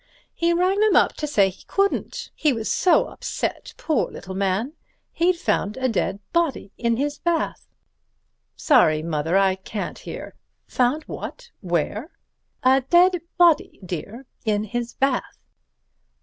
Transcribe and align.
"He 0.33 0.51
rang 0.51 0.79
them 0.79 0.95
up 0.95 1.13
to 1.17 1.27
say 1.27 1.49
he 1.49 1.63
couldn't. 1.67 2.31
He 2.33 2.51
was 2.53 2.71
so 2.71 3.05
upset, 3.05 3.75
poor 3.77 4.09
little 4.09 4.33
man. 4.33 4.73
He'd 5.11 5.37
found 5.37 5.77
a 5.77 5.87
dead 5.87 6.19
body 6.33 6.71
in 6.75 6.97
his 6.97 7.19
bath." 7.19 7.67
"Sorry, 8.55 9.03
Mother, 9.03 9.37
I 9.37 9.53
can't 9.53 9.99
hear; 9.99 10.33
found 10.65 11.03
what, 11.03 11.51
where?" 11.59 12.09
"A 12.63 12.81
dead 12.89 13.21
body, 13.37 13.79
dear, 13.85 14.25
in 14.43 14.63
his 14.63 14.95
bath." 14.95 15.37